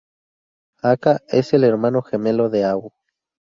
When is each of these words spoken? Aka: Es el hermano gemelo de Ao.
Aka: 0.81 1.21
Es 1.27 1.53
el 1.53 1.63
hermano 1.63 2.01
gemelo 2.01 2.49
de 2.49 2.65
Ao. 2.65 2.91